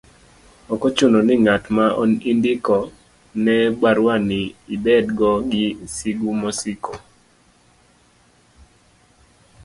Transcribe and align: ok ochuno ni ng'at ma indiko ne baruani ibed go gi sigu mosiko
ok 0.73 0.81
ochuno 0.87 1.19
ni 1.27 1.35
ng'at 1.43 1.63
ma 1.75 1.85
indiko 2.31 2.77
ne 3.43 3.57
baruani 3.81 4.41
ibed 4.75 5.05
go 5.19 5.31
gi 5.49 5.65
sigu 5.95 6.29
mosiko 6.41 6.93